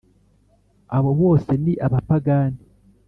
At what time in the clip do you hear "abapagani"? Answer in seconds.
1.85-2.61